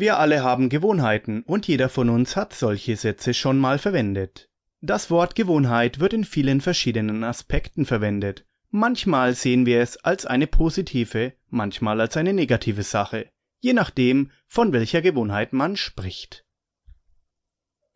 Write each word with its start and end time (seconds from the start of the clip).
Wir 0.00 0.18
alle 0.18 0.42
haben 0.42 0.70
Gewohnheiten 0.70 1.42
und 1.42 1.68
jeder 1.68 1.90
von 1.90 2.08
uns 2.08 2.34
hat 2.34 2.54
solche 2.54 2.96
Sätze 2.96 3.34
schon 3.34 3.58
mal 3.58 3.78
verwendet. 3.78 4.48
Das 4.80 5.10
Wort 5.10 5.34
Gewohnheit 5.34 6.00
wird 6.00 6.14
in 6.14 6.24
vielen 6.24 6.62
verschiedenen 6.62 7.22
Aspekten 7.22 7.84
verwendet. 7.84 8.46
Manchmal 8.70 9.34
sehen 9.34 9.66
wir 9.66 9.82
es 9.82 9.98
als 9.98 10.24
eine 10.24 10.46
positive, 10.46 11.34
manchmal 11.50 12.00
als 12.00 12.16
eine 12.16 12.32
negative 12.32 12.82
Sache, 12.82 13.28
je 13.58 13.74
nachdem, 13.74 14.30
von 14.46 14.72
welcher 14.72 15.02
Gewohnheit 15.02 15.52
man 15.52 15.76
spricht. 15.76 16.46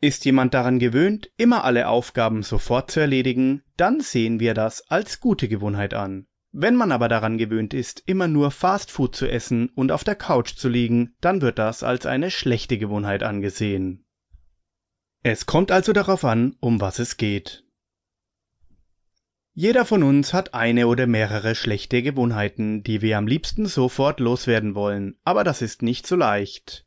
Ist 0.03 0.27
jemand 0.27 0.53
daran 0.53 0.79
gewöhnt, 0.79 1.31
immer 1.39 1.65
alle 1.65 1.89
Aufgaben 1.89 2.43
sofort 2.43 2.91
zu 2.91 3.01
erledigen, 3.01 3.63
dann 3.79 4.03
sehen 4.03 4.41
wir 4.41 4.53
das 4.53 4.91
als 4.91 5.21
gute 5.21 5.49
Gewohnheit 5.49 5.95
an. 5.95 6.27
Wenn 6.57 6.77
man 6.77 6.93
aber 6.93 7.09
daran 7.09 7.37
gewöhnt 7.37 7.75
ist, 7.75 8.05
immer 8.07 8.29
nur 8.29 8.53
Fastfood 8.53 9.17
zu 9.17 9.27
essen 9.27 9.71
und 9.71 9.91
auf 9.91 10.05
der 10.05 10.15
Couch 10.15 10.55
zu 10.55 10.69
liegen, 10.69 11.17
dann 11.21 11.43
wird 11.43 11.59
das 11.59 11.83
als 11.83 12.07
eine 12.07 12.31
schlechte 12.31 12.79
Gewohnheit 12.79 13.25
angesehen. 13.25 14.07
Es 15.25 15.47
kommt 15.47 15.73
also 15.73 15.93
darauf 15.93 16.25
an, 16.25 16.55
um 16.61 16.81
was 16.81 17.01
es 17.01 17.17
geht. 17.17 17.65
Jeder 19.53 19.85
von 19.85 20.05
uns 20.05 20.33
hat 20.33 20.55
eine 20.55 20.87
oder 20.87 21.09
mehrere 21.09 21.57
schlechte 21.57 22.05
Gewohnheiten, 22.05 22.85
die 22.85 23.03
wir 23.03 23.19
am 23.19 23.27
liebsten 23.27 23.67
sofort 23.67 24.21
loswerden 24.21 24.77
wollen, 24.77 25.19
aber 25.25 25.43
das 25.43 25.61
ist 25.61 25.83
nicht 25.83 26.07
so 26.07 26.15
leicht. 26.15 26.87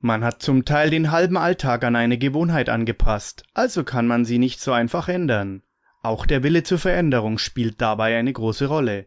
Man 0.00 0.24
hat 0.24 0.42
zum 0.42 0.64
Teil 0.64 0.90
den 0.90 1.12
halben 1.12 1.36
Alltag 1.36 1.84
an 1.84 1.94
eine 1.94 2.18
Gewohnheit 2.18 2.68
angepasst, 2.68 3.44
also 3.54 3.84
kann 3.84 4.08
man 4.08 4.24
sie 4.24 4.38
nicht 4.38 4.60
so 4.60 4.72
einfach 4.72 5.06
ändern. 5.06 5.62
Auch 6.02 6.24
der 6.24 6.42
Wille 6.42 6.62
zur 6.62 6.78
Veränderung 6.78 7.38
spielt 7.38 7.80
dabei 7.80 8.16
eine 8.16 8.32
große 8.32 8.66
Rolle. 8.66 9.06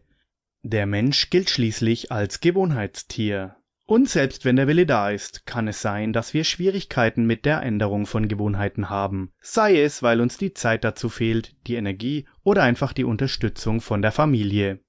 Der 0.62 0.86
Mensch 0.86 1.28
gilt 1.30 1.50
schließlich 1.50 2.12
als 2.12 2.40
Gewohnheitstier. 2.40 3.56
Und 3.86 4.08
selbst 4.08 4.46
wenn 4.46 4.56
der 4.56 4.66
Wille 4.66 4.86
da 4.86 5.10
ist, 5.10 5.44
kann 5.44 5.68
es 5.68 5.82
sein, 5.82 6.14
dass 6.14 6.32
wir 6.32 6.44
Schwierigkeiten 6.44 7.26
mit 7.26 7.44
der 7.44 7.62
Änderung 7.62 8.06
von 8.06 8.28
Gewohnheiten 8.28 8.88
haben, 8.88 9.32
sei 9.40 9.78
es, 9.82 10.02
weil 10.02 10.22
uns 10.22 10.38
die 10.38 10.54
Zeit 10.54 10.84
dazu 10.84 11.10
fehlt, 11.10 11.54
die 11.66 11.74
Energie 11.74 12.26
oder 12.44 12.62
einfach 12.62 12.94
die 12.94 13.04
Unterstützung 13.04 13.82
von 13.82 14.00
der 14.00 14.12
Familie. 14.12 14.80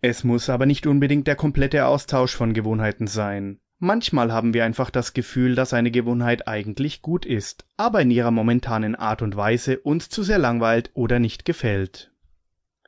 Es 0.00 0.24
muss 0.24 0.50
aber 0.50 0.66
nicht 0.66 0.86
unbedingt 0.86 1.28
der 1.28 1.36
komplette 1.36 1.86
Austausch 1.86 2.34
von 2.34 2.52
Gewohnheiten 2.52 3.06
sein. 3.06 3.60
Manchmal 3.84 4.32
haben 4.32 4.54
wir 4.54 4.64
einfach 4.64 4.88
das 4.88 5.12
Gefühl, 5.12 5.54
dass 5.54 5.74
eine 5.74 5.90
Gewohnheit 5.90 6.48
eigentlich 6.48 7.02
gut 7.02 7.26
ist, 7.26 7.66
aber 7.76 8.00
in 8.00 8.10
ihrer 8.10 8.30
momentanen 8.30 8.94
Art 8.94 9.20
und 9.20 9.36
Weise 9.36 9.78
uns 9.78 10.08
zu 10.08 10.22
sehr 10.22 10.38
langweilt 10.38 10.90
oder 10.94 11.18
nicht 11.18 11.44
gefällt. 11.44 12.10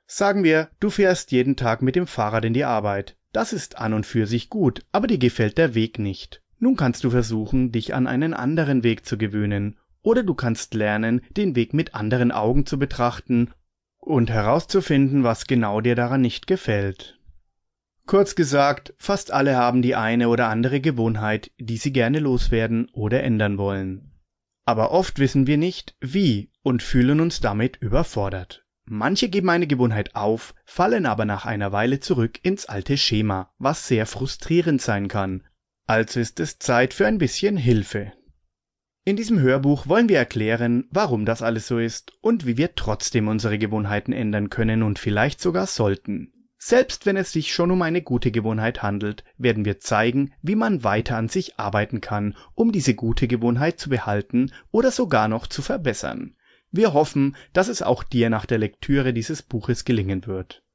Sagen 0.07 0.43
wir, 0.43 0.71
du 0.81 0.89
fährst 0.89 1.33
jeden 1.33 1.55
Tag 1.55 1.83
mit 1.83 1.97
dem 1.97 2.07
Fahrrad 2.07 2.47
in 2.47 2.55
die 2.55 2.65
Arbeit. 2.65 3.15
Das 3.35 3.53
ist 3.53 3.77
an 3.77 3.93
und 3.93 4.07
für 4.07 4.27
sich 4.27 4.49
gut, 4.49 4.87
aber 4.91 5.07
dir 5.07 5.19
gefällt 5.19 5.59
der 5.59 5.75
Weg 5.75 5.99
nicht. 5.99 6.41
Nun 6.61 6.77
kannst 6.77 7.05
du 7.05 7.11
versuchen, 7.11 7.73
dich 7.73 7.93
an 7.93 8.07
einen 8.07 8.33
anderen 8.33 8.83
Weg 8.83 9.05
zu 9.05 9.19
gewöhnen, 9.19 9.77
oder 10.01 10.23
du 10.23 10.33
kannst 10.33 10.73
lernen, 10.73 11.21
den 11.37 11.57
Weg 11.57 11.75
mit 11.75 11.95
anderen 11.95 12.33
Augen 12.33 12.65
zu 12.65 12.79
betrachten 12.79 13.51
und 13.99 14.31
herauszufinden, 14.31 15.25
was 15.25 15.47
genau 15.47 15.83
dir 15.83 15.95
daran 15.95 16.23
nicht 16.23 16.47
gefällt. 16.47 17.16
Kurz 18.07 18.37
gesagt, 18.37 18.95
fast 18.99 19.33
alle 19.33 19.57
haben 19.57 19.83
die 19.83 19.97
eine 19.97 20.29
oder 20.29 20.49
andere 20.49 20.81
Gewohnheit, 20.81 21.51
die 21.59 21.77
sie 21.77 21.93
gerne 21.93 22.21
loswerden 22.21 22.89
oder 22.93 23.25
ändern 23.25 23.59
wollen. 23.59 24.13
Aber 24.65 24.93
oft 24.93 25.19
wissen 25.19 25.49
wir 25.49 25.59
nicht, 25.59 25.97
wie 26.01 26.53
und 26.63 26.85
fühlen 26.85 27.21
uns 27.21 27.41
damit 27.41 27.77
überfordert. 27.77 28.65
Manche 28.85 29.29
geben 29.29 29.51
eine 29.51 29.67
Gewohnheit 29.67 30.15
auf, 30.15 30.55
fallen 30.65 31.07
aber 31.07 31.25
nach 31.25 31.47
einer 31.47 31.73
Weile 31.73 31.99
zurück 31.99 32.39
ins 32.45 32.67
alte 32.67 32.97
Schema, 32.97 33.53
was 33.59 33.89
sehr 33.89 34.07
frustrierend 34.07 34.81
sein 34.81 35.09
kann. 35.09 35.43
Also 35.89 36.21
ist 36.21 36.39
es 36.39 36.61
Zeit 36.61 36.95
für 36.95 37.09
ein 37.09 37.19
bisschen 37.19 37.57
Hilfe. 37.57 38.13
In 39.05 39.17
diesem 39.17 39.41
Hörbuch 39.41 39.89
wollen 39.89 40.09
wir 40.09 40.19
erklären, 40.19 40.89
warum 40.91 41.25
das 41.27 41.43
alles 41.43 41.67
so 41.67 41.79
ist 41.79 42.13
und 42.21 42.47
wie 42.47 42.57
wir 42.57 42.77
trotzdem 42.77 43.27
unsere 43.27 43.59
Gewohnheiten 43.59 44.13
ändern 44.13 44.51
können 44.51 44.85
und 44.85 45.01
vielleicht 45.01 45.41
sogar 45.41 45.67
sollten. 45.67 46.33
Selbst 46.59 47.07
wenn 47.07 47.17
es 47.17 47.33
sich 47.33 47.53
schon 47.53 47.71
um 47.71 47.83
eine 47.83 48.03
gute 48.03 48.31
Gewohnheit 48.31 48.83
handelt, 48.83 49.25
werden 49.37 49.65
wir 49.65 49.79
zeigen, 49.79 50.33
wie 50.43 50.57
man 50.57 50.85
weiter 50.85 51.17
an 51.17 51.29
sich 51.29 51.59
arbeiten 51.59 52.01
kann, 52.01 52.35
um 52.55 52.73
diese 52.73 52.95
gute 52.95 53.29
Gewohnheit 53.29 53.79
zu 53.79 53.91
behalten 53.91 54.53
oder 54.71 54.91
sogar 54.91 55.29
noch 55.29 55.47
zu 55.47 55.63
verbessern. 55.63 56.37
Wir 56.71 56.93
hoffen, 56.93 57.37
dass 57.53 57.69
es 57.69 57.83
auch 57.83 58.03
dir 58.03 58.31
nach 58.31 58.47
der 58.47 58.59
Lektüre 58.59 59.13
dieses 59.13 59.43
Buches 59.43 59.85
gelingen 59.85 60.27
wird 60.27 60.66